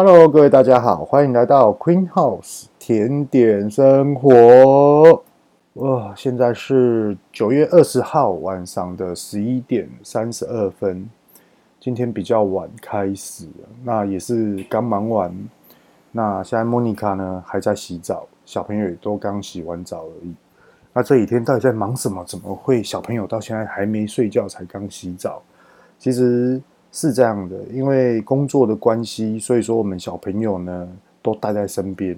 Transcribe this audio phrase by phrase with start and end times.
[0.00, 5.24] Hello，各位大家好，欢迎来到 Queen House 甜点生活。
[5.72, 11.10] 哇，现在是九月二十号晚上的十一点三十二分。
[11.80, 13.48] 今天比较晚开始，
[13.82, 15.36] 那也是刚忙完。
[16.12, 20.32] 那现在莫妮卡呢还在洗澡，小朋友也都刚洗完澡而已。
[20.92, 22.22] 那这几天到底在忙什么？
[22.24, 25.42] 怎么会小朋友到现在还没睡觉才刚洗澡？
[25.98, 30.88] 其实是这样的，因为工作的关系，所以说我们小朋友呢
[31.22, 32.16] 都带在身边，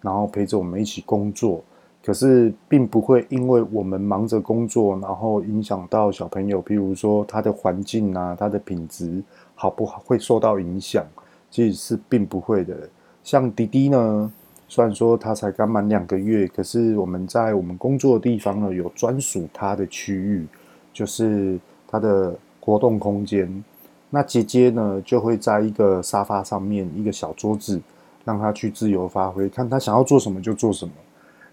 [0.00, 1.62] 然后陪着我们一起工作。
[2.00, 9.22] 可是并不会因为我们忙着工作，然后影响到小朋友，譬如说他的环境啊，他的品质
[9.54, 11.04] 好不好会受到影响，
[11.50, 12.74] 其实是并不会的。
[13.22, 14.32] 像滴滴呢，
[14.68, 20.46] 虽然说他才刚满两个月，可是我们在我们工作的地方呢，有专属他的区域，
[20.94, 23.62] 就是他的活动空间。
[24.10, 27.78] 那姐姐呢，就会在一个沙发上面，一个小桌子，
[28.24, 30.92] 让他去自由发挥，看他想要做什么就做什么。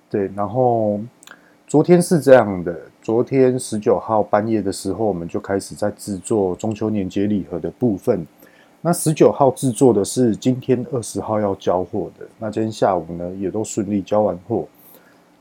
[0.10, 1.00] 对，然后
[1.68, 8.26] 昨天是这样的，昨天十九号半夜的时候，我们就开始在制作中秋年节礼盒的部分。
[8.82, 14.66] 那十九号制作的是今天二十号要交货的，那今天下午呢也都顺利交完货。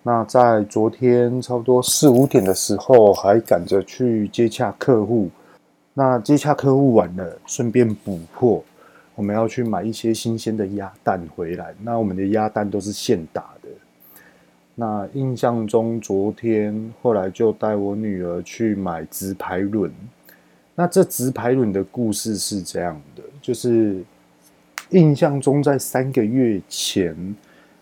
[0.03, 5.29] 那在昨天差不多四五点的时候，还赶着去接洽客户。
[5.97, 8.63] 那接洽客户完了，顺便补货，
[9.15, 11.73] 我们要去买一些新鲜的鸭蛋回来。
[11.83, 13.69] 那我们的鸭蛋都是现打的。
[14.75, 19.89] 那印象中，昨天后来就带我女儿去买直排轮。
[20.75, 24.03] 那这直排轮的故事是这样的，就是
[24.91, 27.17] 印象中在三个月前，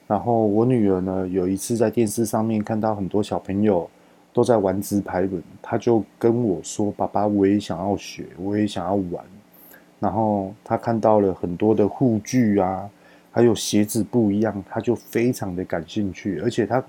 [0.06, 3.88] 然后我女儿呢有一次在电视上面看到很多小朋友
[4.33, 9.24] 都在玩直排轮，他就跟我说：“爸爸，我也想要学，我也想要玩。”
[10.00, 12.89] 然后他看到了很多的护具啊。
[13.34, 16.84] 还有鞋子不一样，他就非常的感兴趣，而且他，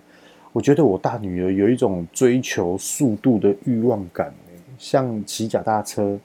[0.51, 4.33] 我觉得我大女儿有一种追求速度的欲望感，
[4.77, 6.19] 像骑脚踏车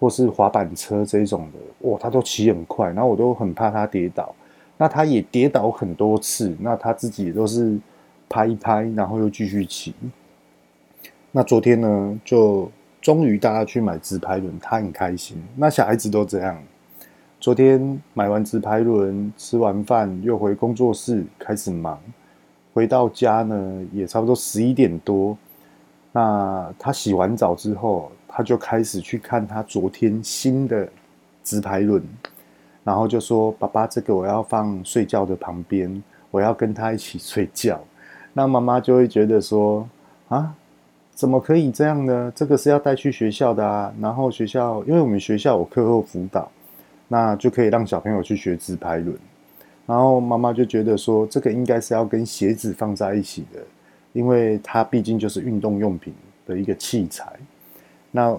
[0.00, 4.34] 或是滑板车这种的，哇，他都骑很快，然后我都很怕他跌倒，
[4.78, 7.78] 那他也跌倒很多次，那他自己也都是
[8.30, 9.92] 拍一拍，然后又继续骑。
[11.36, 12.70] 那昨天呢，就
[13.02, 16.56] 终于大家去买直排轮，他很开心，那小孩子都这样。
[17.40, 21.98] 昨天买完直排轮，吃完饭又回工作室开始忙。
[22.72, 25.36] 回到家呢，也差不多十一点多。
[26.12, 30.88] 那他洗完澡之后，他就开始去看他昨天新的
[31.42, 32.00] 直排轮，
[32.84, 37.80] 然后就说：“爸爸，这个我要放睡觉的旁边，我要跟他一起睡觉。”
[38.32, 39.88] 那妈妈就会觉得说
[40.30, 40.54] ：“啊，
[41.14, 42.32] 怎么可以这样呢？
[42.34, 46.50] 这个是要带去学校的啊。”然后学校，因为我们学校有课后辅导。
[47.06, 49.14] 那就可以让小朋友去学自拍轮，
[49.86, 53.60] 然后妈妈就觉得说，这个应该是要跟鞋子放在一起的，
[54.14, 56.14] 因为它毕竟就是运动用品
[56.46, 57.30] 的一个器材。
[58.10, 58.34] 那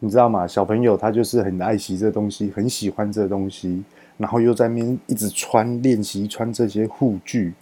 [0.00, 0.48] 你知道吗？
[0.48, 3.82] 小朋友他就是很爱惜这东西，很喜欢这东西，
[4.18, 7.54] 然后又在那边一直穿练习穿这些护具，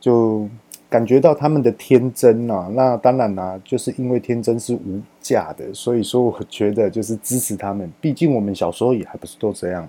[0.00, 0.48] 就。
[0.92, 7.90] 感觉到他们的天真、啊，那当然啦、就是因为天真是无价的，所以说我觉得就是支持他们。
[7.98, 9.88] 毕竟我们小时候也还不是都这样，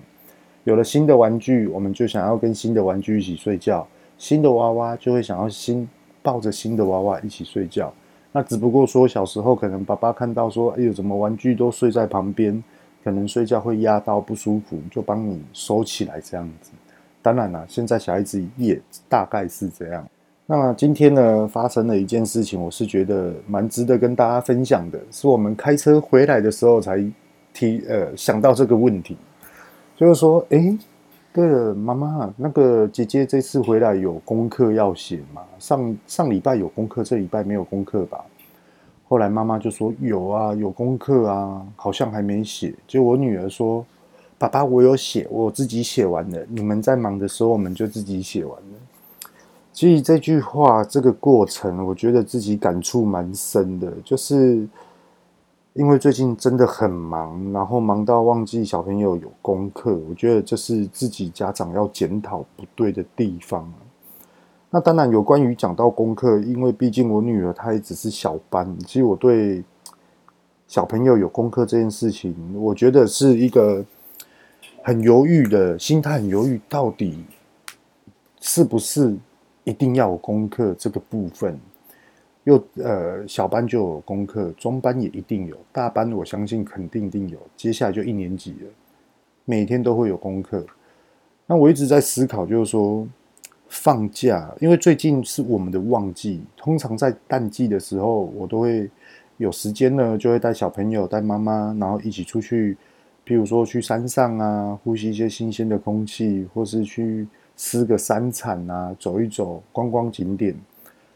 [0.64, 5.86] 有了新的玩具，我们就想要跟新的玩具一起睡觉；新的娃娃就会想要新
[6.22, 7.92] 抱着新的娃娃一起睡觉。
[8.32, 12.64] 那只不过说小时候可能爸爸看到说，哎呦，怎么玩具都睡在旁边，
[13.04, 16.70] 可能睡觉会压到不舒服，就帮你收起来这样子。
[17.20, 20.08] 当然啦、啊，现在小孩子也大概是这样。
[20.46, 25.00] 那今天呢，发生了一件事情，我是觉得蛮值得跟大家分享的。
[25.10, 27.02] 是我们开车回来的时候才
[27.54, 29.16] 提呃想到这个问题，
[29.96, 30.78] 就是说，诶，
[31.32, 35.40] 对了，妈妈，那个姐姐这次回来有功课要写吗？
[35.58, 38.22] 上上礼拜有功课，这礼拜没有功课吧？
[39.08, 42.74] 后来妈妈就说有啊，有功课啊，好像还没写。
[42.86, 43.82] 就我女儿说，
[44.36, 46.44] 爸爸，我有写，我自己写完了。
[46.50, 48.78] 你们在忙的时候，我们就自己写完了。
[49.74, 54.68] 其实这句话，这个过程，我觉得自己感触蛮深的，就是
[55.72, 63.68] 因为最近真的很忙，然后忙到忘记小朋友有功课，我觉得这是自己家长要检讨不对的地方。
[64.70, 69.64] 那当然有关于讲到功课，因为毕竟我女儿她也只是小班，其实我对
[70.68, 73.84] 小朋友有功课这件事情，我觉得是一个
[74.84, 77.24] 很犹豫的心态，很犹豫，到底
[78.40, 79.16] 是不是？
[79.64, 81.58] 一定要有功课这个部分，
[82.44, 87.38] 又呃小班就有功课，中班也一定有，大班我相信肯定一定有。
[87.56, 88.70] 接下来就一年级了，
[89.44, 90.64] 每天都会有功课。
[91.46, 93.06] 那我一直在思考，就是说
[93.68, 98.90] 放假，因为最近是我们的旺季，通常在淡季的时候，我都会
[99.38, 102.76] 有时间呢，就会带小朋友、带妈妈，然后一起出去，
[103.26, 110.54] 譬如说去山上啊，呼吸一些新鲜的空气，或是去吃个山产啊，走一走观光景点，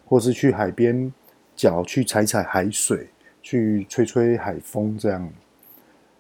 [0.06, 1.12] 或是去海边
[1.56, 3.08] 脚去踩踩海水，
[3.43, 5.29] 去吹吹海风，这样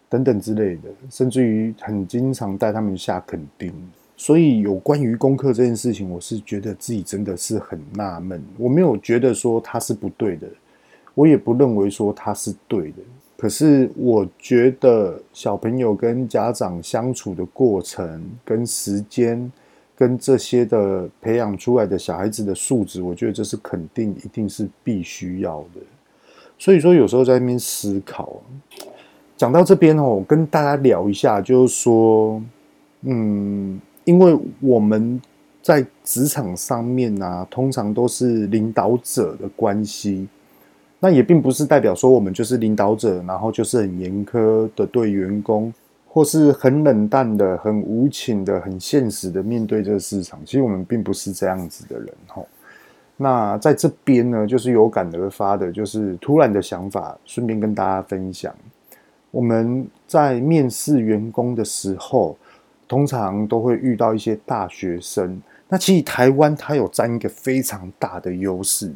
[0.08, 3.72] 等等之类的，甚至于很经常带他们下垦丁。
[4.16, 8.42] 所以有关于功课这件事情，我是觉得自己真的是很纳闷。
[8.56, 10.48] 我没有觉得说他是不对的，
[11.14, 12.96] 我也不认为说他是对的。
[13.36, 19.52] 可是我觉得小朋友跟家长相处的过程、跟时间、
[19.98, 25.80] 跟这些的培养出来的小孩子的素质，我觉得这是肯定一定是必须要的。
[26.56, 28.40] 所以说，有时候在那边思考，
[29.36, 32.40] 讲到这边哦，跟大家聊一下，就是说，
[33.02, 33.80] 嗯。
[34.04, 35.20] 因为我们
[35.60, 40.26] 在职场上面啊，通常都是领导者的关系，
[40.98, 45.70] 那也并不是代表说我们就是领导者，然后就是很严苛的对员工，
[46.08, 50.40] 或是很冷淡的、很无情的、很现实的面对这个市场。
[50.44, 52.42] 其实我们并不是这样子的人哈。
[53.16, 58.54] 那在这边呢，就是有感而发的，就是突然的想法，顺便跟大家分享。
[59.30, 62.36] 我们在面试员工的时候。
[62.90, 65.38] 通常都会遇到一些大学生。
[65.68, 68.90] 那其实台湾它有占一个非常大的优势。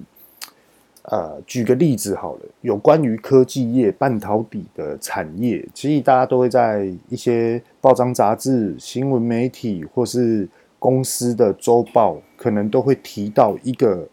[1.02, 14.06] 呃，举个例子好了，有关于科技业、半导体的产业，其实大家都会在一些报章杂志、新闻媒体或是公司的周报，可能都会提到一个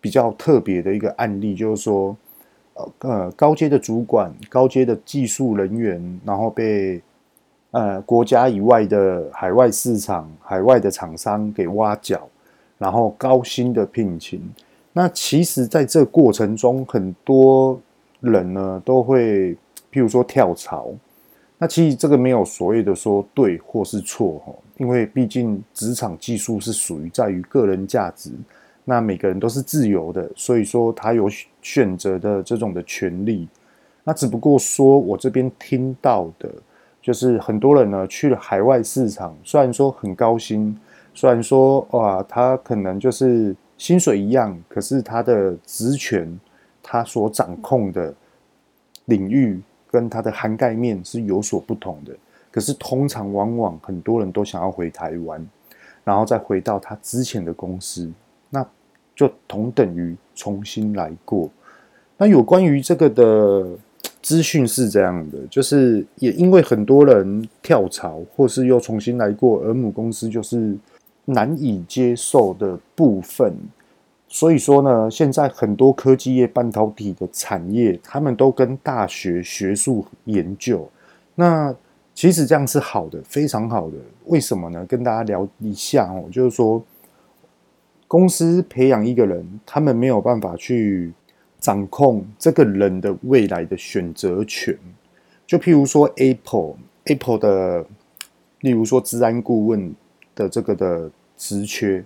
[0.00, 2.16] 比较特别的一个案例，就是说，
[2.98, 7.02] 呃，高阶的主管、高阶的技术人员，然后被。
[7.76, 12.28] 呃，国家以外的海外市场、海外的厂商给挖角，
[12.78, 14.40] 然后高薪的聘请。
[14.94, 17.78] 那其实，在这过程中，很多
[18.20, 19.52] 人呢都会，
[19.92, 20.88] 譬如说跳槽。
[21.58, 28.30] 那其实这个没有所谓的说对或是错哈，因为毕竟职场技术是属于在于个人价值。
[28.84, 31.28] 那每个人都是自由的，所以说他有
[31.60, 33.46] 选择的这种的权利。
[34.04, 36.48] 那只不过说我这边听到的。
[37.02, 40.74] 就是很多人呢去了海外市场，虽然说很高薪，
[41.12, 46.40] 虽然说哇，他可能就是薪水一样，可是他的职权，
[46.82, 48.14] 他所掌控的
[49.04, 49.60] 领域
[49.90, 52.16] 跟他的涵盖面是有所不同的。
[52.50, 55.46] 可是通常往往很多人都想要回台湾，
[56.02, 58.10] 然后再回到他之前的公司，
[58.48, 58.66] 那
[59.14, 61.50] 就同等于重新来过。
[62.16, 63.68] 那有关于这个的。
[64.20, 70.74] 资讯是这样的，就是也因为很多人跳槽或是又重新来过，而母公司就是
[71.24, 73.54] 难以接受的部分。
[74.28, 80.88] 所以说呢，现在很多科技业、半导体的产业，他们都跟大学学术研究。
[81.34, 81.74] 那
[82.14, 83.96] 其实这样是好的，非常好的。
[84.26, 84.84] 为什么呢？
[84.86, 86.82] 跟大家聊一下哦，就是说
[88.08, 91.12] 公司培养一个人，他们没有办法去。
[91.60, 94.78] 掌控这个人的未来的选择权，
[95.46, 97.86] 就譬如说 Apple，Apple 的，
[98.60, 99.94] 例如说资安顾问
[100.34, 102.04] 的这个的职缺，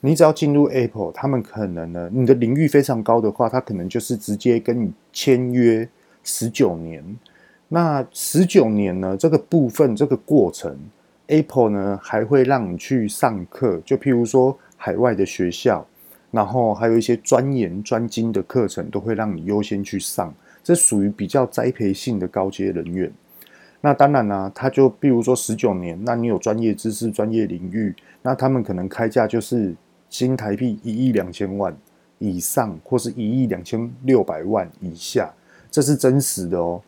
[0.00, 5.88] 你只要进入 Apple，他们可能呢，你的领域非常高的话，他可能就是直接跟你签约
[6.22, 7.04] 十九年。
[7.68, 10.76] 那十九年呢，这个部分这个过程
[11.26, 15.86] ，Apple 呢还会让你去上课，就譬如说海外的学校。
[16.30, 20.30] 然后还有一些专研专精的课程，都会让你优先去上，
[20.62, 23.10] 这属于比较栽培性的高阶人员。
[23.80, 29.74] 那当然啦、他就比如说十九年，那你有专业知识、专业领域，那他们可能开价就是
[30.10, 31.76] 新台币一亿两千万
[32.18, 35.32] 以上，或是一亿两千六百万以下，
[35.70, 36.80] 这是真实的哦。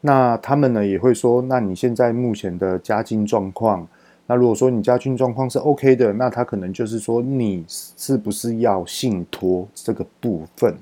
[0.00, 3.86] 那他们呢也会说，那你现在目前的家境状况？
[4.28, 10.76] 那如果说你家境状况是 OK 的，那他可能就是说你是不是要信托这个部分？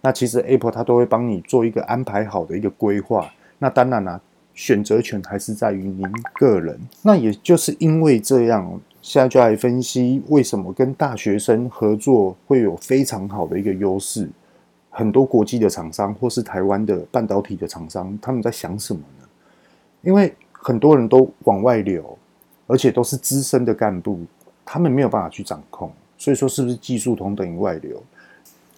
[0.00, 3.30] 那其实 Apple 它都会帮你做一个安排好的一个规划。
[3.58, 4.20] 那当然啦、
[4.54, 6.80] 选择权还是在于您个人。
[7.02, 14.28] 那也就是因为这样，现在就来分析为什么跟大学生合作会有非常好的一个优势。
[14.90, 19.26] 很多国际的厂商或是台湾的半导体的厂商，他们在想什么呢？
[20.02, 22.16] 因为很多人都往外流。
[22.66, 24.20] 而且都是资深的干部，
[24.64, 28.02] 他们没有办法去掌控，所以说是不是技术同等于外流？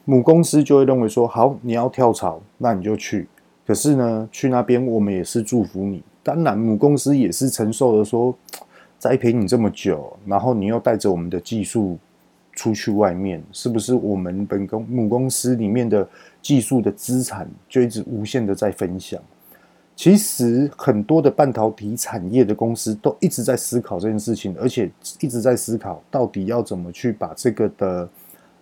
[0.04, 3.28] 母公司就会认为说，好，你要跳槽，那你就去。
[3.66, 6.02] 可是呢，去那边我们也是祝福你。
[6.22, 8.36] 当然，母公司也是承受了说，
[8.98, 11.98] 栽培你这么久，然后你又带着我们的技术
[12.52, 16.08] 出去外面，是不是我们本公母公司里面的
[16.40, 19.20] 技术的资产就一直无限的在分享？
[19.94, 28.08] 其实很多的半导体产业的公司都一直在思考这件事情，而且一直在思考到底要怎么去把这个的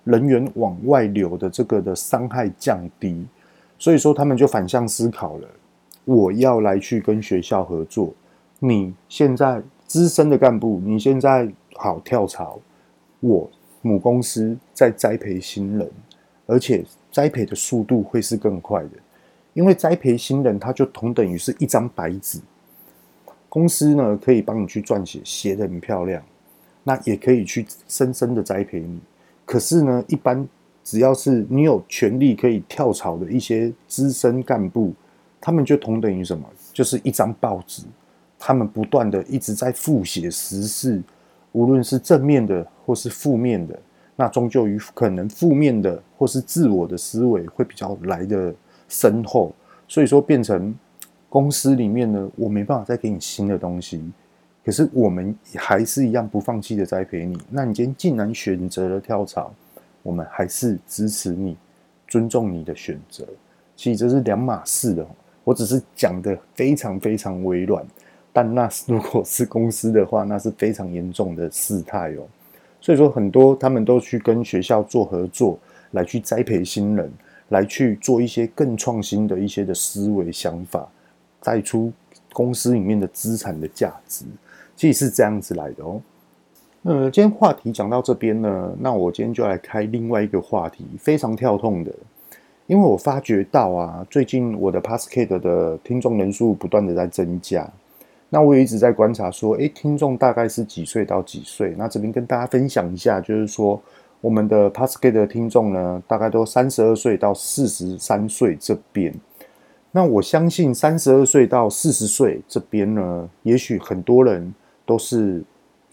[0.04, 3.26] 人员往外流的这个的伤害降低。
[3.84, 5.48] 所以说，他们就反向思考了：
[6.06, 8.14] 我要来去跟学校合作。
[8.58, 12.58] 你现在资深的干部，你现在好跳槽，
[13.20, 13.50] 我
[13.82, 15.90] 母公司在栽培新人，
[16.46, 18.92] 而且栽培的速度会是更快的。
[19.52, 22.40] 因为栽培新人，他就同等于是一张白纸。
[23.50, 26.22] 公司呢，可以帮你去撰写，写得很漂亮，
[26.84, 28.98] 那也可以去深深的栽培你。
[29.44, 30.48] 可是呢，一般
[30.84, 34.92] 只要是你有权利可以跳槽的一些资深干部，
[35.40, 36.44] 他们就同等于什么？
[36.72, 37.82] 就是一张报纸，
[38.38, 41.02] 他们不断的一直在复写时事，
[41.52, 43.76] 无论是正面的或是负面的，
[44.14, 48.54] 那终究于可能负面的或是自我的思维会比较来的。
[48.86, 49.50] 深厚，
[49.88, 50.72] 所以说变成
[51.30, 54.04] 公司里面呢，我没办法再给你新的东西，
[54.62, 57.36] 可是我们还是一样不放弃的栽培你。
[57.50, 59.52] 那你今天既然选择了跳槽，
[60.04, 61.56] 我们还是支持你，
[62.06, 63.26] 尊重你的选择。
[63.74, 65.04] 其实这是两码事的，
[65.42, 67.84] 我只是讲的非常非常微软，
[68.32, 72.22] 但那 如果是公司的话，那是非常严重的事态哦。
[72.80, 75.58] 所以说很多他们都去跟学校做合作，
[75.90, 77.12] 来去栽培新人。
[77.50, 80.88] 来去做一些更创新的一些的思维想法，
[81.42, 81.92] 带出
[82.32, 84.24] 公司里面的资产的价值，
[84.74, 86.00] 其实是这样子来的哦。
[86.84, 91.90] 呃，今天话题讲到这边呢，那我今天就来开另外一个话题，非常跳痛的，
[92.66, 97.66] 因为我发觉到啊，最近我的 Podcast 的听众人数不断的在增加，
[98.28, 101.74] 那我也一直在观察说，诶，听众大概是几岁到几岁？
[101.78, 103.80] 那这边跟大家分享一下，就是说。
[104.20, 109.14] 我们的 Podcast 的听众呢，大概都三十二岁到四十三岁这边。
[109.92, 114.54] 那我相信三十二岁到四十岁这边呢，也许很多人
[114.86, 115.44] 都是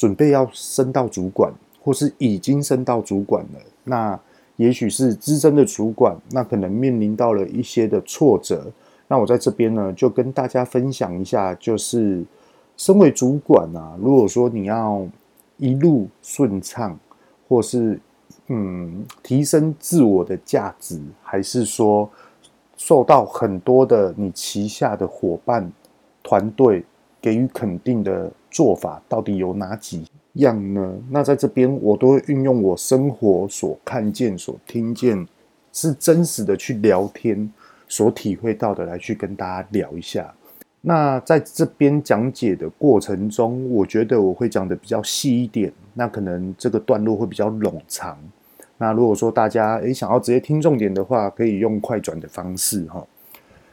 [0.01, 3.59] 准备要升到主管，或是已经升到主管了。
[3.83, 4.19] 那
[4.55, 8.65] 也许是资深的主管，那可能面临到了一些的挫折。
[9.07, 12.23] 那我在这边呢，就跟大家分享一下，就是
[12.75, 15.05] 身为主管啊，如果说你要
[15.57, 16.97] 一路顺畅，
[17.47, 17.99] 或是
[18.47, 22.09] 嗯，提升自我的价值，还是说
[22.75, 25.71] 受到很多的你旗下的伙伴
[26.23, 26.83] 团队
[27.21, 30.93] 给予肯定的做法，到底有哪几样呢？
[31.09, 35.27] 那在这边，我都会运用我生活所看见、所听见，
[35.71, 37.51] 是真实的去聊天
[37.87, 40.33] 所体会到的，来去跟大家聊一下。
[40.81, 48.17] 那在这边讲解的过程中，我觉得我会讲的比较细一点，那可能这个段落会比较冗长。
[48.79, 53.05] 那如果说大家诶想要直接听重点的话，可以用快转的方式哈。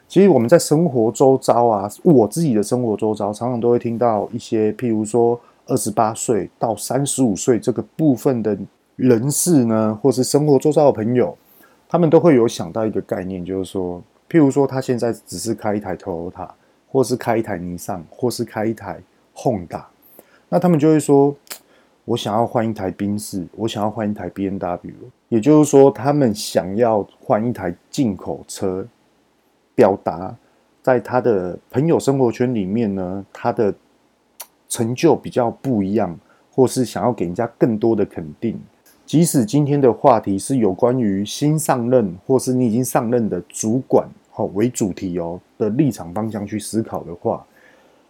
[0.09, 8.57] 其实我们在生活周遭啊，我自己的生活周遭，常常都会听到一些，譬如说二十八岁到三十五岁这个部分的
[8.95, 11.37] 人士呢，或是生活周遭的朋友，
[11.87, 16.49] 他们都会有想到一个概念，就是说，譬如说他现在只是开一台 Toyota，
[16.91, 18.99] 或是开一台尼桑，或是开一台
[19.35, 19.83] Honda，
[20.49, 21.35] 那他们就会说。
[22.05, 24.91] 我想要换一台宾士，我想要换一台 BMW，
[25.27, 28.83] 也就是说，他们想要换一台进口车，
[29.79, 30.35] 表达
[30.83, 33.73] 在他的朋友生活圈里面呢，他的
[34.67, 36.19] 成就比较不一样，
[36.53, 38.59] 或是想要给人家更多的肯定。
[39.05, 47.45] 即使今天的话题是有关于新上任，或是你已经上任的主管，好为主题哦的立场方向去思考的话。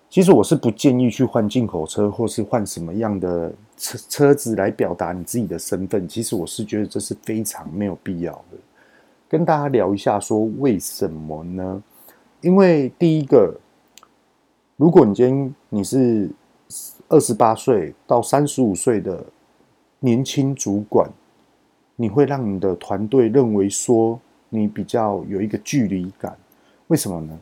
[0.09, 6.07] 其实我是不建议去换进口车，或是换什么样的车车子来表达你自己的身份。
[6.07, 8.57] 其实我是觉得这是非常没有必要的。
[9.29, 11.83] 跟大家聊一下，说为什么呢？
[12.41, 13.55] 因为第一个，
[14.75, 16.27] 如果你今天你是
[17.07, 19.23] 二十八岁到三十五岁的
[19.99, 21.07] 年轻主管，
[21.95, 24.19] 你会让你的团队认为说
[24.49, 26.35] 你比较有一个距离感。
[26.87, 27.39] 为什么呢？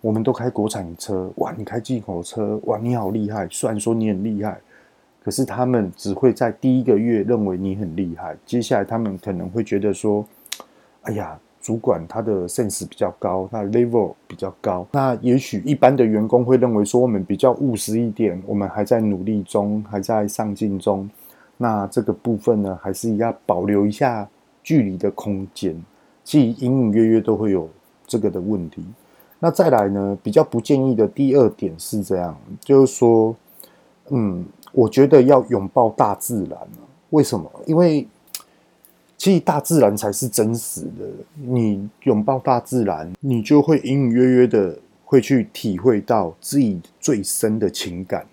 [0.00, 1.54] 我们都开国产车，哇！
[1.56, 2.76] 你开进口车，哇！
[2.78, 3.46] 你好厉害。
[3.50, 4.60] 虽然说你很厉害，
[5.22, 10.26] 可是他们只会在第一个月认为你很厉害，接下来他们可能会觉得说
[11.02, 21.08] ：“哎呀，主管他的 sense 比较高，他的 level 比较高。”那也许一般的员工会认为说我们比较务实一点，我们还在努力中，还在上进中。
[21.56, 24.28] 那这个部分呢，还是要保留一下
[24.62, 25.82] 距离的空间，
[26.24, 27.68] 其实隐隐约约都会有
[28.06, 28.84] 这个的问题。
[29.38, 33.34] 那再来呢，比较不建议的第二点是这样，就是说，
[34.08, 36.58] 嗯，我觉得要拥抱大自然。
[37.10, 37.50] 为什么？
[37.66, 38.06] 因为
[39.20, 41.06] 其实大自然才是真实的。
[41.34, 44.74] 你拥抱大自然，你就会隐隐约约的
[45.04, 48.26] 会去体会到自己最深的情感，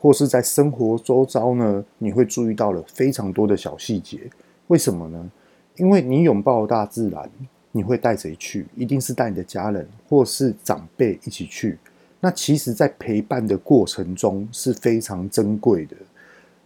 [0.00, 4.18] 或是在生活周遭呢，你会注意到了非常多的小细节。
[4.66, 5.30] 为什么呢？
[5.76, 7.30] 因为你拥抱大自然，
[7.70, 8.66] 你会带谁去？
[8.74, 11.78] 一定是带你的家人或是长辈一起去。
[12.18, 15.94] 那其实，在陪伴的过程中是非常珍贵的。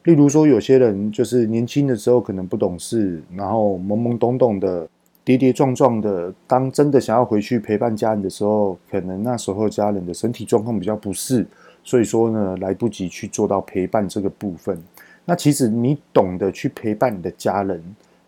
[0.06, 4.88] 例如说，有些人就是年轻的时候可能不懂事，然后懵懵懂懂的、
[5.24, 6.32] 跌跌撞撞的。
[6.46, 11.44] 当真的想要回去陪伴家人的时候，可能那时候家人的身体状况比较不适，
[11.82, 14.80] 所以说呢，来不及去做到陪伴这个部分。
[15.24, 17.82] 那其实你懂得去陪伴你的家人，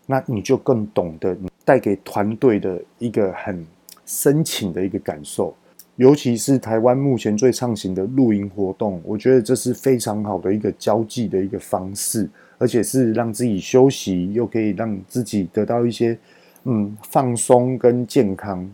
[0.05, 3.65] 那你就更懂得你带给团队的一个很
[4.05, 5.55] 深情的一个感受。
[5.99, 16.17] 尤其是台湾目前最畅行的露营活动，我觉得这是非常好的一个交际的一个方式，而且是让自己休息，又可以让自己得到一些
[16.63, 18.65] 嗯放松跟健康。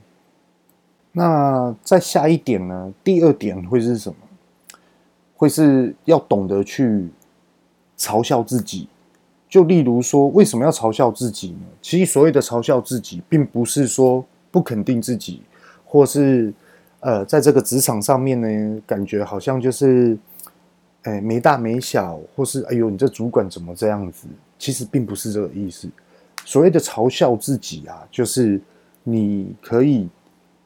[1.14, 2.94] 那再下一点呢？
[3.04, 4.16] 第二点会是什么？
[5.36, 7.08] 会是要懂得去
[7.98, 8.88] 嘲笑自己。
[9.50, 11.66] 就例如说，为什么要嘲笑自己呢？
[11.82, 15.42] 其实所谓的嘲笑自己，并不是说不肯定自己，
[15.84, 16.54] 或是。
[17.06, 20.18] 呃，在这个职场上面呢，感觉好像就是，
[21.04, 24.28] 哎，没大没小，或是哎呦，你这主管怎么这样子？
[24.58, 25.88] 其实并不是这个意思。
[26.46, 28.60] 所谓的嘲笑自己啊，就是
[29.04, 30.10] 你可以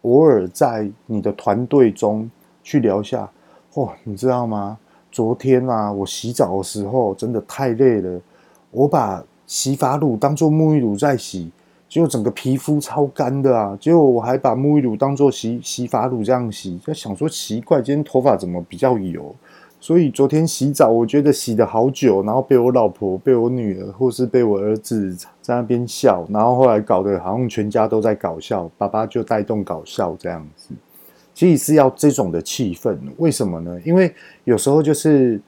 [0.03, 2.31] 偶尔在你的团队中
[2.63, 3.29] 去聊一下，
[3.73, 4.77] 哦，你知道吗？
[5.11, 8.21] 昨天啊，我洗澡的时候真的太累了，
[8.71, 11.51] 我把洗发乳当做沐浴乳在洗。
[11.89, 13.75] 结果整个皮肤超干的啊！
[13.81, 19.35] 结果我还把沐浴乳当做洗洗发乳这样洗，就想说奇怪，今天头发怎么比较油？
[19.81, 30.75] 所以昨天洗澡，我觉得洗得好久，然后被我老婆、被我女儿或是被我儿子在那边笑，然后后来搞得好像全家都在搞笑，爸爸就带动搞笑这样子。
[31.33, 33.79] 其实是要这种的气氛，为什么呢？
[33.83, 35.41] 因为有时候就是，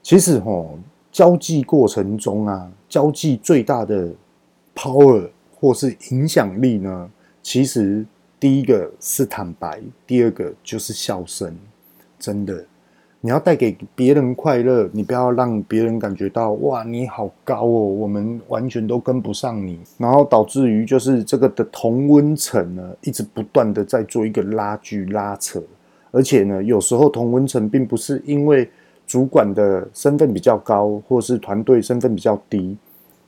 [0.00, 0.66] 其实齁，
[1.10, 4.08] 交际过程中啊，交际最大的
[4.76, 5.28] power。
[5.62, 7.08] 或是影响力呢？
[7.40, 8.04] 其实
[8.40, 11.56] 第一个是坦白，第二个就是笑声。
[12.18, 12.64] 真的，
[13.20, 25.62] 你要带给别人快乐，你不要让别人感觉到哇，你好高哦，我们完全都跟不上你，然后导致于就是这个的同温层呢，一直不断的在做一个拉锯拉扯，
[26.10, 28.68] 而且呢，有时候同温层并不是因为
[29.06, 32.76] 主管的身份比较高，或是团队身份比较低，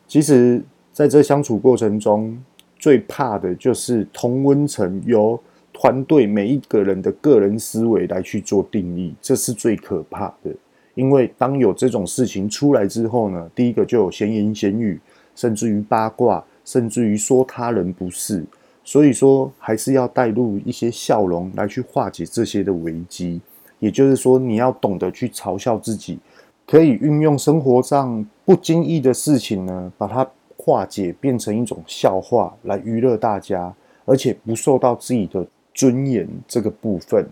[0.09, 0.61] 其实。
[0.95, 2.41] 在这相处过程中，
[2.79, 5.37] 最怕的就是同温层由
[5.73, 10.55] 团队每一个人的个人思维来去做定义，这是最可怕的。
[10.95, 15.01] 因为当有这种事情出来之后呢，第一个就有闲言闲语，
[15.35, 18.45] 甚至于八卦，甚至于说他人不是。
[18.85, 23.41] 所以说，还是要带入一些笑容来去化解这些的危机。
[23.81, 26.21] 也就是说，你要懂得去嘲笑自己，
[26.65, 30.25] 可以运用生活上不经意的事情呢，把它。
[30.65, 33.71] 化解变成一种笑话来娱乐大家，
[34.07, 37.29] 而且不受到自己的尊严这个部分。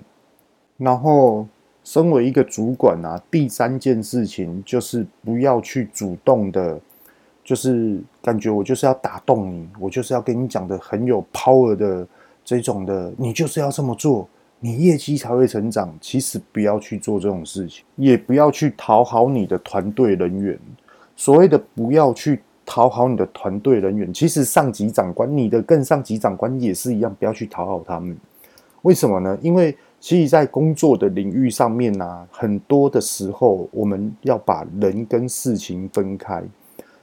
[0.77, 1.47] 然后，
[1.83, 6.79] 身为一个主管啊，第三件事情就是不要去主动的，
[7.43, 12.07] 就是感觉我就是要打动你，我就是要跟你讲的很有 power 的
[12.45, 14.29] 这种的，你就是要这么做，
[14.61, 15.97] 你业绩才会成长。
[16.03, 20.59] 其实不要去做这种事情，也不要去讨好你的团队人员。
[21.17, 22.43] 所谓的不要去。
[22.65, 28.17] 讨好你的团队人员，其实上级长官，你的更上级长官也是一样，不要去讨好他们。
[28.83, 29.39] 为什么呢？
[29.41, 36.43] 因为其实，在工作的领域上面呢、啊，很多的时候我们要把人跟事情分开。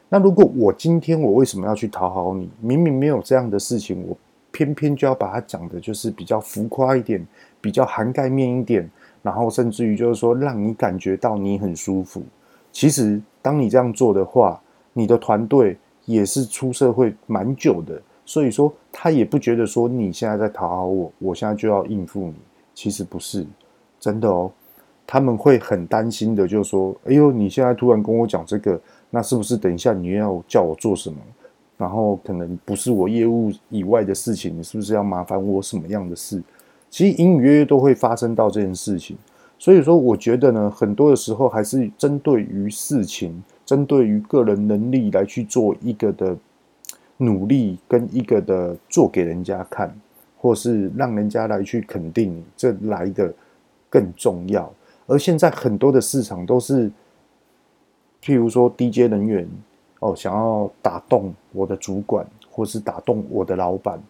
[0.09, 2.49] 那如果我今天我为什么要去讨好你？
[2.59, 4.17] 明明没有这样的事情，我
[4.51, 7.25] 偏偏就要把它讲的，就是比较浮夸一点，
[7.61, 8.89] 比较涵盖面一点，
[9.21, 12.23] 然后甚至于就是说，让你感觉到你很舒服。
[12.71, 14.61] 其实，当你这样做的话，
[14.99, 22.33] 你的团队也是出社会蛮久的，所以说他也不觉得说你现在在讨好我，我现在就要应付你。
[22.73, 23.45] 其实不是，
[23.99, 24.51] 真的哦，
[25.07, 31.17] 他们会很担心的，就说：“哎呦，你现在突然跟我讲这个，那是不是等一下你要叫我做什么？
[31.77, 36.41] 然后可能不是我业务以外的事情，你是不是要麻烦我什么样的事？”
[36.89, 39.17] 其实隐隐约约都会发生到这件事情。
[39.57, 43.43] 所以说，我觉得呢，很多的时候还是针对于事情。
[43.69, 46.35] 针对于个人能力来去做一个的
[47.17, 49.95] 努力，跟一个的做给人家看，
[50.39, 53.31] 或是让人家来去肯定你，这来的
[53.87, 54.73] 更重要。
[55.05, 56.89] 而现在很多的市场都是
[58.23, 59.47] 譬如说低阶人员
[59.99, 64.01] 哦，想要打动我的主管，或是打动我的老板，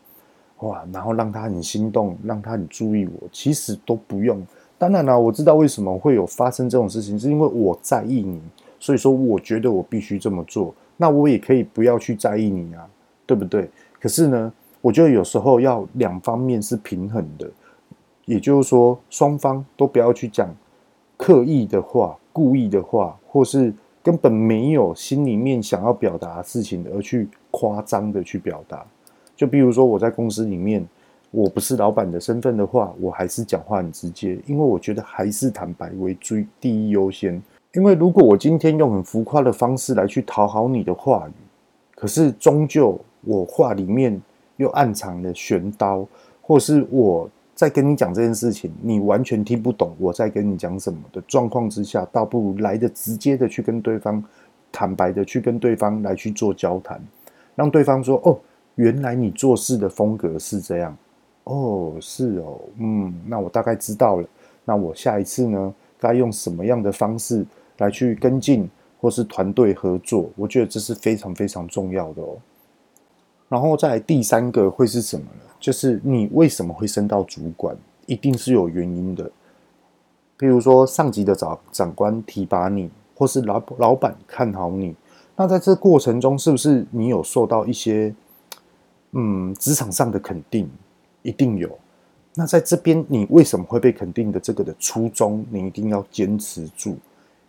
[0.59, 4.41] 哇，然后让他很心动，让他很注意我，其实都不用。
[4.77, 8.41] 当然了，我知道为什么会有发生这种事情，是因为我在意你，
[8.79, 10.73] 所以说我觉得我必须这么做。
[10.97, 12.87] 那我也可以不要去在意你啊，
[13.25, 13.69] 对不对？
[13.99, 17.49] 可是呢，我觉得有时候要两方面是平衡的，
[18.25, 20.53] 也就是说，双方都不要去讲
[21.17, 28.85] 刻意的话、故意的话，或是根本没有心里面想要表达事情，而去夸张的去表达。
[29.35, 30.87] 就比如说我在公司里面。
[31.31, 37.39] 我不是老板的身份的话，我还是讲话很直接，因为我觉得还是坦白为最第一优先。
[37.73, 41.31] 因为如果我今天用很浮夸的方式来去讨好你的话语，
[41.95, 44.19] 可是终究我话里面
[44.57, 46.05] 又暗藏了玄刀，
[46.41, 54.23] 或是我在跟你讲这件事情，你完全听不懂我在跟你讲什么的状况之下，倒不如来得直接的去跟对方
[54.71, 56.99] 坦白的去跟对方来去做交谈，
[57.55, 58.39] 让对方说：“哦，
[58.75, 60.97] 原来你做事的风格是这样。”
[61.45, 64.27] 哦，是哦，嗯，那我大概知道了。
[64.65, 67.45] 那我下一次呢，该用什么样的方式
[67.79, 68.69] 来去跟进，
[69.01, 70.29] 或是团队合作？
[70.35, 72.37] 我觉得这是非常非常重要的哦。
[73.49, 75.41] 然后再第三个会是什么呢？
[75.59, 79.29] 就是你为什么会升到主管，一定是有原因的。
[80.37, 84.95] 比如说上级的长长官提拔你，或是老老板看好你，
[85.35, 88.13] 那在这过程中，是不是你有受到一些
[89.11, 90.69] 嗯职场上的肯定？
[91.21, 91.77] 一定有，
[92.35, 96.95] 那在这边你为什么会被肯定的这个的初衷，你一定要坚持住，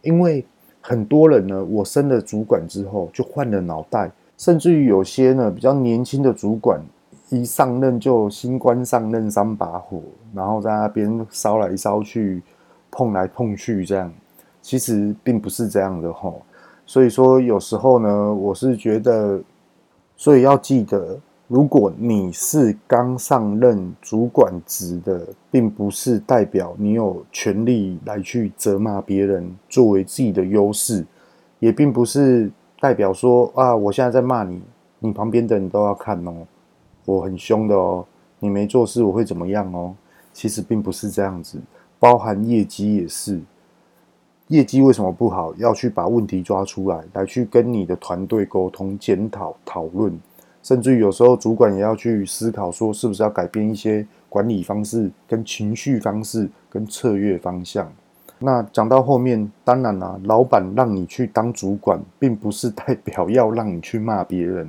[0.02, 0.44] 因为
[0.80, 6.80] 很多人呢，我升了主管之后就换了脑袋，甚至于有些呢比较年轻的主管
[7.28, 10.00] 一上任就新官上任三把火，
[10.34, 12.42] 然后在那边烧来烧去，
[12.90, 14.12] 碰来碰去这样，
[14.62, 16.42] 其实并不是这样的吼，
[16.86, 19.40] 所以说有时候呢，我是觉得，
[20.16, 21.18] 所以要记得。
[21.50, 31.04] 如果你是刚上任主管职的，并不是代表你有权利来去责骂别人作为自己的优势，
[31.58, 34.62] 也并不是代表说啊，我现在在骂你，
[35.00, 36.46] 你旁边的人都要看哦，
[37.04, 38.06] 我很凶的哦，
[38.38, 39.92] 你没做事我会怎么样哦？
[40.32, 41.58] 其实并不是这样子，
[41.98, 43.40] 包含业绩也是，
[44.46, 50.16] 业绩为什么不好，要去把问题抓出来，来去跟你的团队沟通、检讨、讨论。
[50.62, 57.90] 甚至于有时候主管也要去思考，说是不是要改变一些管理方式、跟情绪方式、跟策略方向。
[58.38, 64.66] 那讲到后面，当然啦、老板让你去当主管，并不是代表要让你去骂别人，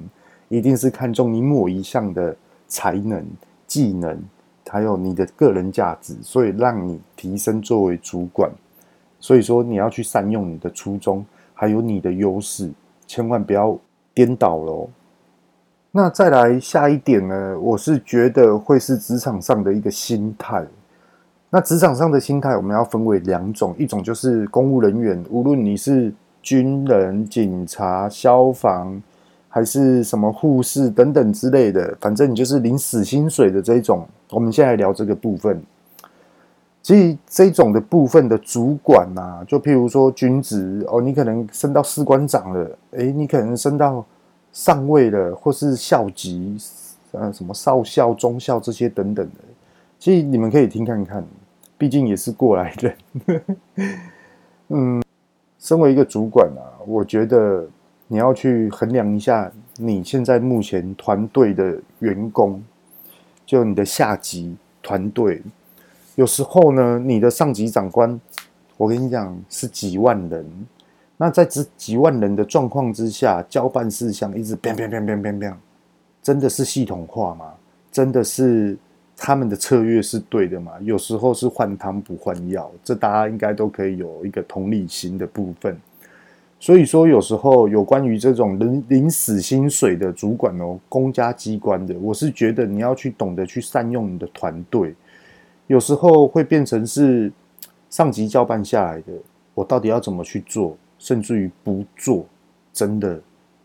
[0.50, 2.36] 一定是看中你某一项的
[2.68, 3.26] 才能、
[3.68, 4.22] 技能，
[4.68, 8.52] 还有你的个人价值，所以让你提升作为主管。
[9.20, 12.72] 所以说，你要去善用你的初衷，还有你的优势，
[13.06, 13.78] 千万不要
[14.14, 14.90] 颠倒了。
[15.94, 17.60] 那再来下一点呢？
[17.60, 20.66] 我是觉得会是职场上的一个心态。
[21.50, 29.02] 那职场上的心态，我们要分为两种，一种就是公务人员，无论你是军人、警察、消防，
[29.50, 34.08] 还是什么护士等等之类的，反正你就是领死薪水的这一种。
[34.30, 35.62] 我们现在聊这个部分，
[36.82, 44.06] 其实这种的部分的主管啊，就譬如说军职哦，你可能升到士官长了，诶，你可能升到。
[44.52, 46.58] 上位的，或是校级，
[47.12, 49.36] 呃，什么少校、中校这些等等的，
[49.98, 51.26] 其实你们可以听看看，
[51.78, 52.96] 毕竟也是过来人。
[54.70, 55.04] 嗯，
[55.60, 57.66] 身为一个主管啊，我觉得
[58.08, 62.62] 你要去衡量一下你现在目前团队的员工，
[63.46, 65.42] 就你的下级团队，
[66.16, 68.20] 有时候呢，你的上级长官，
[68.76, 70.68] 我跟你讲是几万人。
[71.22, 75.56] 那在这几万人的状况之下，交办事项一直变变变变变变，
[76.24, 77.54] 真的是系统化吗？
[77.92, 78.76] 真的是
[79.16, 80.72] 他们的策略是对的吗？
[80.82, 85.80] 有时候是换汤不换药，这大家应该都可以有一个同理心的部分。
[86.60, 94.96] 所以说，有时候有关于这种领领死薪水的主管哦，公家机关的，我是觉得你要去懂得去善用你的团队，
[95.68, 97.32] 有时候会变成是
[97.92, 99.14] 上级交办下来的，
[99.54, 100.76] 我到底要怎么去做？
[101.02, 102.24] 甚至于不做，
[102.72, 103.20] 真的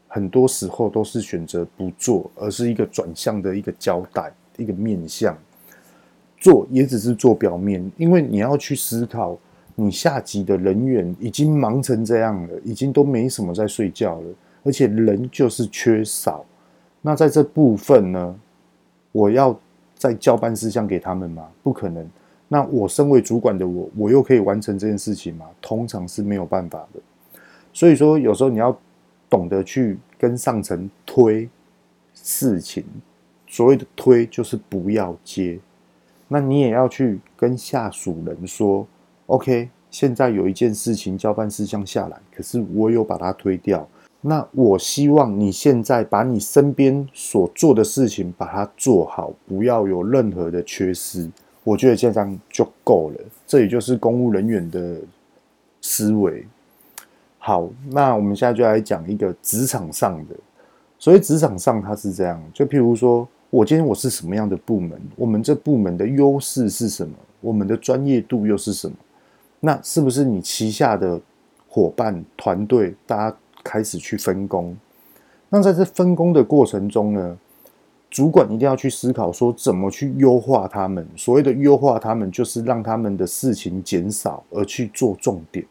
[0.09, 5.37] 很多时候都是选择不做，而是一个转向的一个交代，一个面向。
[6.38, 9.37] 做也只是做表面，因为你要去思考，
[9.75, 14.29] 你下级的人员已经忙成这样了，已经都没什么在睡觉了，
[14.64, 16.42] 而且人就是缺少。
[17.03, 18.40] 那在这部分呢，
[19.12, 19.55] 我要
[19.94, 21.46] 再交办事项给他们吗？
[21.62, 22.09] 不可能。
[22.49, 25.44] 那我身为主管的我，我又可以完成这件事情吗？
[25.61, 27.01] 通常是没有办法的。
[27.77, 28.75] 所以说，有时候你要
[29.29, 31.47] 懂得去跟上层推
[32.15, 32.83] 事情。
[33.47, 35.59] 所谓的推，就是不要接。
[36.27, 38.87] 那你也要去跟下属人说
[39.27, 43.87] ，OK，现在有一件事情交办事项下来，可是我有把它推掉。
[44.23, 51.31] 那我希望你现在把你身边所做的事情把它做好，不要有任何的缺失。
[51.62, 53.21] 我觉得这样就够了。
[53.47, 54.97] 这也就是公务人员的
[55.83, 56.47] 思维。
[57.47, 60.35] 好，那我们现在就来讲一个职场上的。
[60.99, 68.97] 所以职场上它是这样，就譬如说我今天我是什么样的部门，我们这部门的优势是什么，我们的专业度又是什么？
[69.61, 71.21] 那是不是你旗下的
[71.69, 74.77] 伙伴团队，大家开始去分工？
[75.49, 77.39] 那在这分工的过程中呢，
[78.11, 81.07] 主管一定要去思考说怎么去优化他们。
[81.15, 85.65] 所谓的优化他们，就是让他们的事情减少，而去做重点。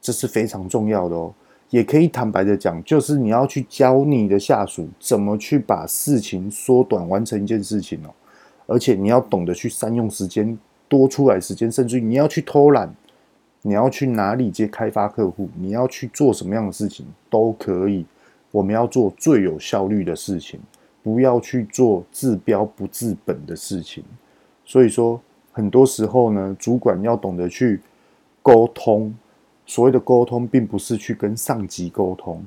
[0.00, 1.32] 这是非常重要的哦，
[1.70, 8.10] 也可以坦白的讲，就是你要去教你的下属怎么去把事情缩短，完成一件事情哦。
[8.66, 10.58] 而且你要懂得去善用时间，
[10.88, 12.94] 多出来时间，甚至于你要去偷懒，
[13.62, 18.06] 你要去哪里接开发客户，你要去做什么样的事情都可以。
[18.50, 20.60] 我们要做最有效率的事情，
[21.02, 24.02] 不要去做治标不治本的事情。
[24.64, 25.20] 所以说，
[25.52, 27.80] 很多时候呢，主管要懂得去
[28.42, 29.14] 沟通。
[29.68, 32.42] 所谓的沟通，并不是去跟上级沟通，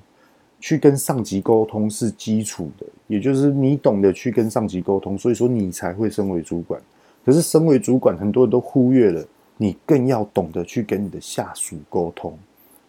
[0.60, 6.82] 去跟上级沟通是基础的，也就是你懂得去跟上级沟通，所以说你才会升为主管。
[7.24, 9.24] 可是身为主管，很多人都忽略了，
[9.56, 12.36] 你更要懂得去跟你的下属沟通，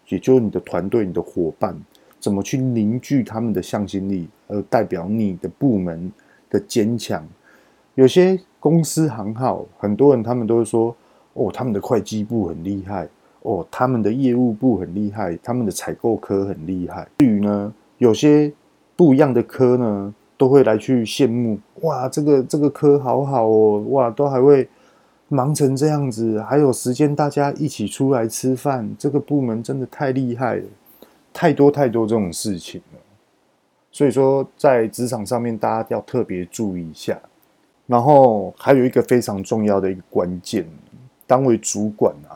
[0.09, 1.79] 也就是你的团队、你的伙伴，
[2.19, 6.11] 怎么去凝聚他们的向心力，而代表你的部门
[6.49, 7.23] 的坚强。
[7.97, 10.97] 有些公司行号，很多人他们都会说，
[11.35, 13.07] 哦，他们的会计部很厉害。
[13.43, 17.07] 哦，他们的业务部很厉害，他们的采购科很厉害。
[17.19, 18.53] 至于呢，有些
[18.95, 21.59] 不一样的科呢，都会来去羡慕。
[21.81, 24.69] 哇，这个这个科好好哦，哇，都还会
[25.29, 28.89] 忙成这样子，还有时间大家一起出来吃饭。
[28.99, 30.65] 这个部门真的太厉害了，
[31.33, 32.99] 太多太多这种事情了。
[33.91, 37.21] 所以说，在职场上面，大家要特别注意一下。
[37.89, 40.65] 然后还有一个非常重要的一个关键，
[41.27, 42.32] 当为主管啊。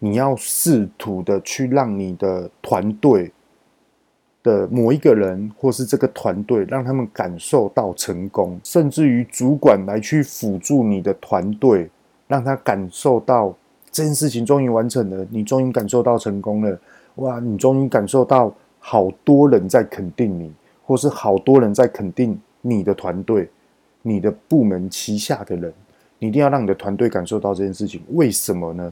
[0.00, 3.30] 你要试图的去让你的团队
[4.42, 11.90] 的某一个人，或是这个团队，让他们感受到成功，甚至于主管来去辅助你的团队，
[12.26, 13.54] 让他感受到
[13.90, 16.80] 这件事情终于完成了，你终于感受到成功了，
[17.16, 17.38] 哇！
[17.38, 20.50] 你终于感受到好多人在肯定你，
[20.82, 23.50] 或是好多人在肯定你的团队、
[24.00, 25.70] 你的部门旗下的人，
[26.18, 28.00] 你一定要让你的团队感受到这件事情。
[28.12, 28.90] 为什么呢？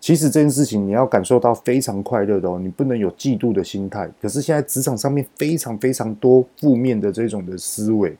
[0.00, 4.10] 其实这件事情你要感受到非常快乐的哦，你不能有嫉妒的心态。
[4.18, 8.16] 可是现在职场上面非常非常多负面的这种的思维，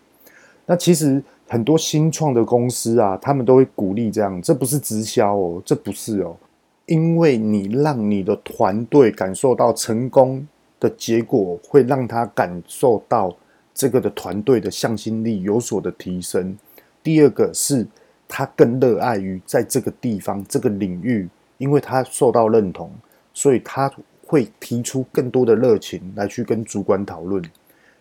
[0.67, 6.37] 那其实很多新创的公司啊，他们都会鼓励这样，这不是直销哦，这不是哦，
[6.85, 10.47] 因为你让你的团队感受到成功
[10.79, 13.35] 的结果，会让他感受到
[13.73, 16.59] 这个的团队的向心力有所的提升。
[17.03, 17.87] 第二个是
[18.29, 21.27] 他更热爱于在这个地方这个领域。
[21.61, 22.91] 因为他受到认同，
[23.35, 23.93] 所以他
[24.27, 27.43] 会提出更多的热情来去跟主管讨论。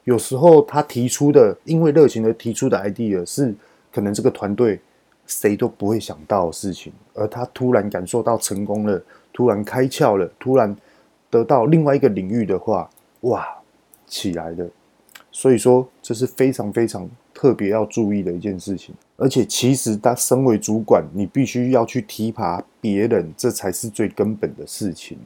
[0.05, 3.53] 有时候他提出的，因为热情而提出的 idea 是
[3.91, 4.79] 可能这个团队
[5.27, 10.73] 谁都不会想到的事情，而他突然感受到成功了，突然开窍了，突然
[11.29, 12.89] 得到另外一个领域的话，
[13.21, 13.45] 哇，
[14.07, 14.65] 起来了。
[15.31, 18.95] 所以说，这是非常非常特别要注意的一件事情。
[19.21, 25.17] 而且，其实他身为主管，你必须要去提拔别人，这才是最根本的事情，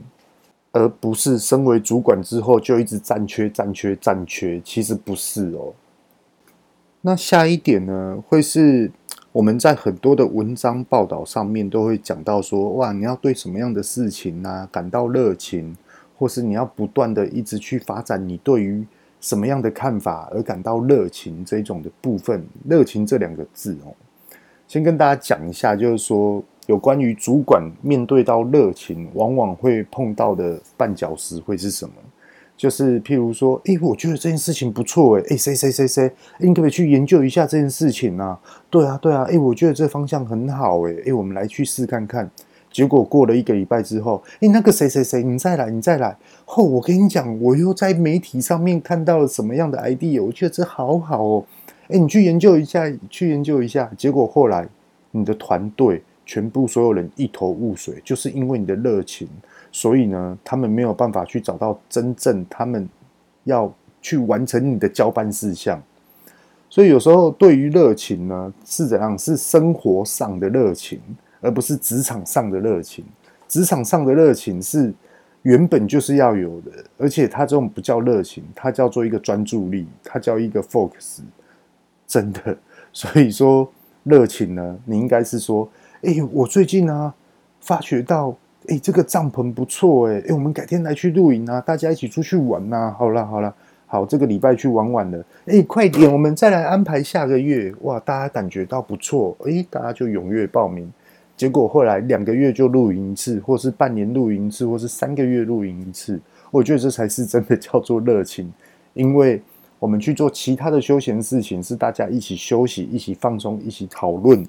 [0.72, 4.60] 而不是身为主管之后就一直占缺、占缺、占缺。
[4.62, 5.74] 其实不是哦。
[7.02, 8.92] 那下一点呢，会是
[9.32, 15.78] 我们在很多的文章报道上面都会讲到说，哇，你要对什么样的事情呢、感到热情，
[16.18, 18.84] 或是你要不断的一直去发展你对于。
[19.24, 23.96] 什么样的看法而感到热情这种的部分，热情这两个字哦，
[24.68, 31.94] 先跟大家讲一下，就是说有关于主管面对到热情，往往会碰到的绊脚石会是什么？
[32.58, 38.38] 就是譬如说，哎，我觉得这件事情不错，哎，哎，谁谁谁谁，你可不可以去研究一下这件事情啊？
[38.70, 42.30] 对啊，对啊，哎，我觉得这方向很好，哎，哎，我们来去试看看。
[42.74, 46.18] 结果过了一个礼拜之后，诶，那个谁谁谁，你再来，你再来。
[46.44, 51.46] 后、我跟你讲，我又在媒体上面看到了什么样的 idea，我觉得这好好哦。
[51.90, 53.90] 诶，你去研究一下，去研究一下。
[53.96, 54.68] 结果后来，
[55.12, 59.28] 你的团队全部所有人一头雾水，就是因为你的热情，
[59.72, 62.90] 所以呢，他们没有办法去找到真正他们
[63.44, 65.80] 要去完成你的交办事项。
[66.70, 69.16] 所以有时候对于热情呢，是怎样？
[69.16, 71.00] 是生活上的热情，
[71.44, 73.06] 而不是职场上的热情。
[73.48, 74.92] 职场上的热情是
[75.44, 81.20] 原本就是要有的，而且它这种不叫热情，它叫做一个专注力，它叫一个 focus。
[82.08, 82.58] 真的，
[82.92, 83.70] 所以说
[84.04, 85.70] 热情呢，你应该是说，
[86.02, 87.14] 哎，我最近啊，
[87.60, 88.36] 发觉到，
[88.68, 92.96] 哎，这个帐篷不错，哎，哎，我们改天来去露营啊，大家一起出去玩呐。
[92.98, 93.54] 好了，好了。
[93.86, 97.72] 好，这个礼拜去玩玩了，哎，快点，我们再来安排下个月。
[97.82, 100.92] 哇，大家感觉到不错，哎，大家就踊跃报名。
[101.44, 106.18] 结果后来两个月就露营一次，或是半年露营一次，或是三个月露营一次。
[106.52, 108.50] 我觉得这才是真的叫做热情，
[108.94, 109.42] 因为
[109.78, 114.42] 我们去做其他的休闲事情，是大家一起休息、一起放松、一起讨论，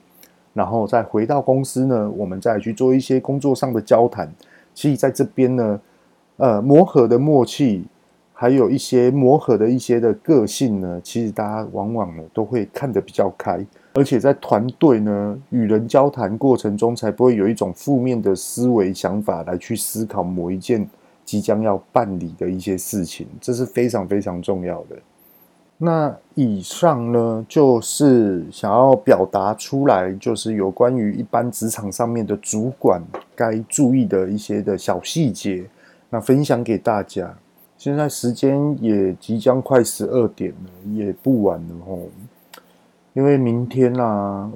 [0.53, 4.33] 然后再回到公司呢，我们再去做一些工作上的交谈。
[4.73, 5.81] 其实在这边呢，
[6.37, 7.85] 呃，磨合的默契。
[8.37, 20.87] 还有一些磨合的一些的个性呢，其实大家往往呢都会看得比较开，而且在团队呢与人交谈过程中，才不会有一种负面的思维想法来去思考某一件
[21.25, 24.97] 即将要办理的一些事情，这是非常非常重要的。
[25.79, 33.03] 那以上呢就是想要表达出来，就是有关于一般职场上面的主管
[33.35, 35.65] 该注意的一些的小细节，
[36.11, 37.33] 那分享给大家。
[37.77, 42.09] 现在时间也即将快十二点了，也不晚了吼。
[43.15, 44.51] 因为明天啊，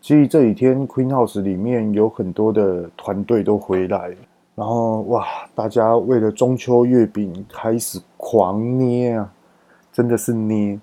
[0.00, 4.14] 其实这几天 Queen House 里面有很多的团队都回来，
[4.54, 9.32] 然后哇，大家为了中秋月饼开始狂捏啊，
[9.92, 10.78] 真的是捏。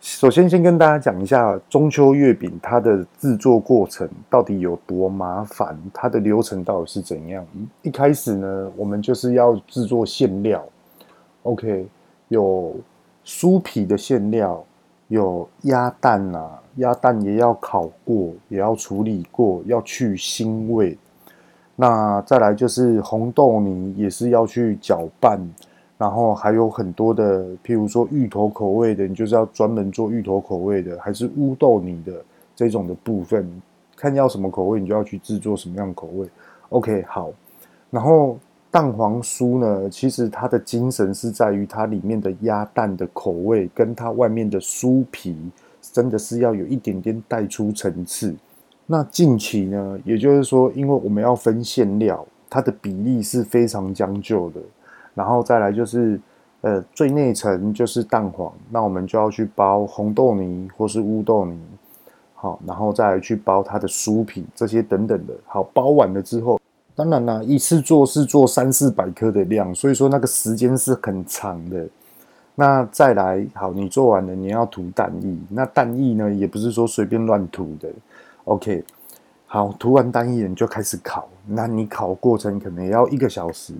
[0.00, 7.46] 首先，先跟大家讲一下中秋月饼它的制作过程到底有多麻烦，它的流程到底是怎样。
[7.82, 10.64] 一开始呢，我们就是要制作馅料。
[11.42, 11.86] OK，
[12.28, 12.74] 有
[13.26, 14.64] 酥皮的馅料，
[15.10, 20.96] 有鸭蛋啊，鸭蛋也要烤过，也要处理过，要去腥味。
[21.74, 25.40] 那再来就是红豆泥，也是要去搅拌，
[25.98, 32.12] 然后还有很多的，譬如说芋头口味的，你就是要专门做芋头口味的，还是乌豆泥的
[32.54, 33.50] 这种的部分，
[33.96, 36.28] 看要什么口味，你就要去制作什么样的口味。
[36.68, 37.30] OK，好，
[37.90, 38.38] 然后。
[38.72, 45.36] 蛋黄酥呢，其实它的精神是在于它里面的鸭蛋的口味，跟它外面的酥皮，
[45.80, 48.32] 真的是要有一点点带出层次。
[48.86, 54.60] 那近期呢，也就是说，因为我们要分馅料，它的比例是非常将就的。
[55.14, 56.20] 然后再来就是，
[56.60, 61.58] 呃，最内层就是蛋黄，那我们就要去包红豆泥或是乌豆泥，
[62.34, 65.34] 好，然后再来去包它的酥皮这些等等的。
[65.44, 66.60] 好，包完了之后。
[67.00, 71.88] 当然啦，一次做是做三四百颗的量，所以说那个时间是很长的。
[72.54, 75.34] 那再来，好，你做完了，你要涂蛋液。
[75.48, 77.88] 那蛋液呢，也不是说随便乱涂的。
[78.44, 78.84] OK，
[79.46, 81.26] 好，涂完蛋液你就开始烤。
[81.46, 83.72] 那你烤过程可能也要一个小时，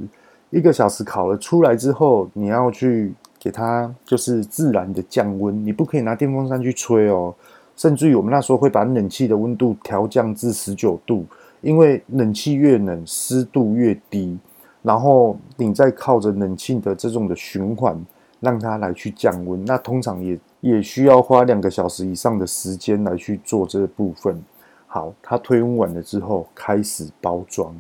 [0.48, 7.34] 一个小时烤了出来之后，你要去给它就是自然的降温，你不可以拿电风扇去吹哦。
[7.76, 11.26] 甚至于我们那时候会把冷气的温度调降至十九度。
[11.62, 14.38] 因为冷气越冷，湿度越低，
[14.82, 18.02] 然后你再靠着冷气的这种的循环，
[18.40, 24.42] 让它来去降温，那通常也也需要花两个小时以上的时间来去做这部分。
[24.86, 27.74] 好，它推温完了之后，开始包装。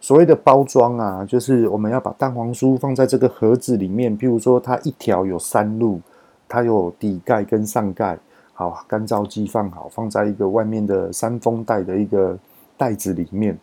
[0.00, 6.00] 所谓的包装啊，就是我们要把蛋黄酥放在这个盒子里面，譬如说它一条有三路，
[6.46, 8.16] 它有底盖跟上盖，
[8.52, 12.38] 好，干燥剂放好，放在一个外面的三封袋的一个。
[12.76, 13.58] 袋子里面，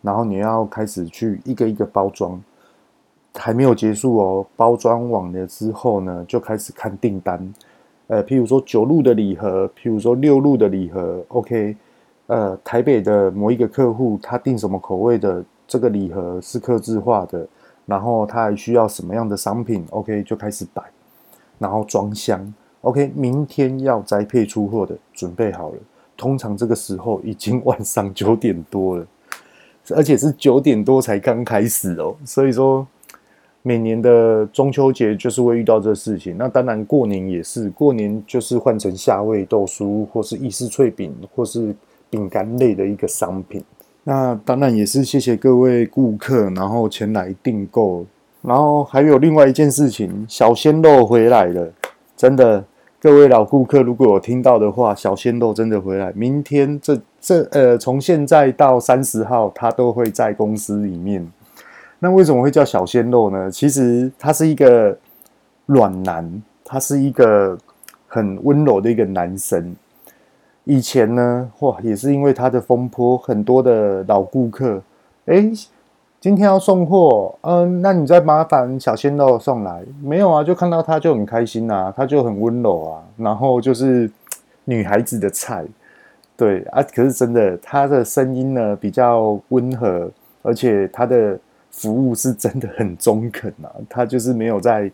[0.00, 2.42] 然后你要开始去一个一个包装，
[3.34, 4.46] 还没有结束哦。
[4.56, 7.54] 包装完了之后呢，就开始看订单。
[8.08, 11.76] 呃，譬如说九路的礼盒，譬如说六路的礼盒，OK。
[12.26, 17.46] 呃，台北的某一个客户他订什么口味的这个礼盒是客制化的，
[17.84, 20.82] 然后他还需要什么样的商品，OK，就开始摆，
[21.58, 23.12] 然后装箱，OK。
[23.14, 25.76] 明天要宅配出货的准备好了。
[26.22, 29.04] 通常这个时候已经晚上九点多了，
[29.90, 32.14] 而且是九点多才刚开始哦。
[32.24, 32.86] 所以说，
[33.62, 36.36] 每年的中秋节就是会遇到这事情。
[36.38, 41.74] 那当然过年也是，过年就是换成夏味豆酥，或是意式脆饼，或是
[42.08, 43.60] 饼干类的一个商品。
[44.04, 48.06] 那当然也是谢谢各位顾客，然后前来订购。
[48.42, 51.72] 然后还有另外一件事情，小鲜肉回来了，
[52.16, 52.64] 真的。
[53.02, 56.12] 各位老顾客，如果有听到的话，小鲜肉真的回来。
[56.14, 61.28] 明天这这呃，从现在到三十号，他都会在公司里面。
[61.98, 63.50] 那为什么会叫小鲜肉呢？
[63.50, 64.96] 其实他是一个
[65.66, 67.58] 暖男，他是一个
[68.06, 69.74] 很温柔的一个男生。
[70.62, 74.80] 以前呢，哇，也是因为他的风波，很多的老顾客，
[75.24, 75.50] 诶，
[76.22, 79.82] 今天要送货，嗯，那你再麻烦小鲜肉送来。
[80.00, 84.08] 没有啊，就看到他就很开心啊，他就很温柔啊，然后就是
[84.64, 85.64] 女孩子的菜。
[86.36, 90.08] 对啊，可是真的，他的声音呢比较温和，
[90.42, 91.36] 而且他的
[91.72, 93.66] 服务是真的很中肯啊。
[93.90, 94.88] 他就是没有在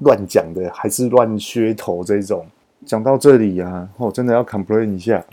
[0.00, 2.44] 乱讲的，还是乱噱头这种。
[2.84, 5.24] 讲到这里啊，我真的要 complain 一下。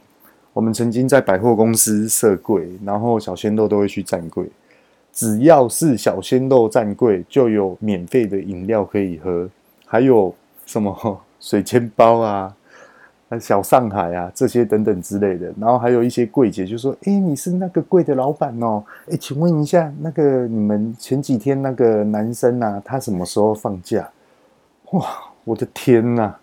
[0.54, 4.50] 我们曾经在百货公司设柜，然后小鲜肉都会去站柜。
[5.20, 9.50] 只要是小鲜肉站柜，就有免费的饮料可以喝，
[9.86, 10.34] 还有
[10.66, 12.56] 什么 水煎包啊。
[13.38, 18.82] 小上海啊，这些等等之类的，然后还有一些柜姐就说：“哎，你是那个柜的老板哦？
[19.12, 24.10] 哎，请问一下，那个你们前几天那个男生啊，他什么时候放假？”
[24.92, 25.06] 哇，
[25.44, 26.34] 我的天呐！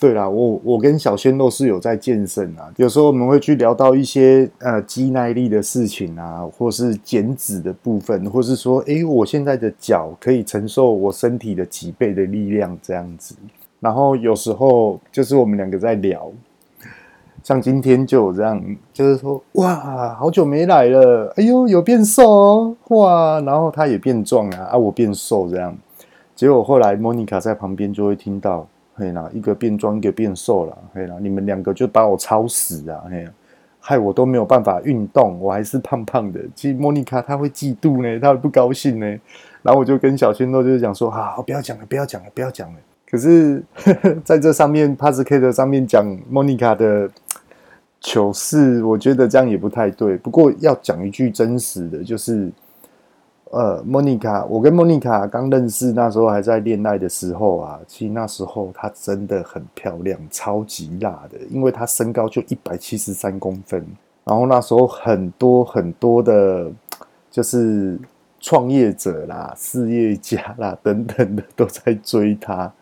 [0.00, 13.34] 对啦，我我跟小鲜肉是有在健身啊，有时候我们会去聊到一些呃肌耐力的事情啊，或是减脂的部分，或是说，哎，我现在的脚可以承受我身体的几倍的力量，这样子。
[13.80, 16.30] 然后有时候就是我们两个在聊，
[17.42, 25.74] 像今天就有这样，就是说哇，好久没来了，哎呦，有变瘦哦，哇，然后他也变壮啊，啊，我变瘦这样，
[26.34, 33.04] 结果后来莫妮卡在旁边就会听到，嘿啦，一个变壮，一个变瘦了，嘿啦，你们两个就把我超死啊，
[33.80, 36.40] 害我都没有办法运动，我还是胖胖的。
[36.54, 39.06] 其实莫妮卡她会嫉妒呢，她会不高兴呢，
[39.62, 42.78] 然后我就跟小鲜肉就是讲说，好，不要讲了，不要讲了，不要讲了。
[43.10, 47.08] 可是，呵 呵在这上面，Podcast 上面讲莫妮卡的
[48.00, 50.16] 糗事，我觉得这样也不太对。
[50.16, 52.50] 不过要讲一句真实的，就是，
[53.54, 63.86] 呃，莫妮卡，我跟莫妮卡刚认识那时候还在恋爱的时候啊，其实那时候她真的很漂亮，超级辣的，因为她身高就一百七十三公分。
[64.24, 66.68] 然后那时候很多很多的，
[67.30, 67.96] 就是
[68.40, 72.72] 创业者啦、事业家啦等等的都在追她。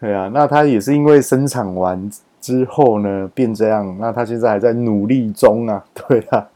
[0.00, 3.94] 对啊，那她也是因为生产完之后呢，变这样。
[4.00, 5.84] 那她现在还在努力中啊。
[5.92, 6.48] 对啊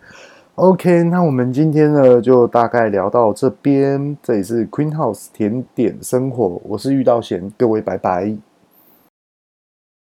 [0.56, 4.16] ，OK，那我们今天呢就大概聊到这边。
[4.22, 8.36] 这里是 Queen House 甜点生活，我是遇到贤，各位拜拜。